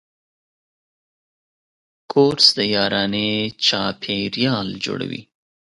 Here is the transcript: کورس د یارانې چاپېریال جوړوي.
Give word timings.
کورس 2.11 2.45
د 2.57 2.59
یارانې 2.75 3.29
چاپېریال 3.65 4.67
جوړوي. 4.85 5.21